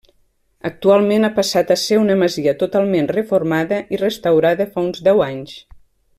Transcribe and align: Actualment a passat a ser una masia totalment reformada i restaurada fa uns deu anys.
Actualment 0.69 1.27
a 1.27 1.29
passat 1.35 1.73
a 1.75 1.77
ser 1.81 1.99
una 2.05 2.15
masia 2.21 2.55
totalment 2.63 3.11
reformada 3.17 3.83
i 3.97 4.01
restaurada 4.05 4.69
fa 4.73 4.87
uns 4.87 5.05
deu 5.11 5.23
anys. 5.29 5.55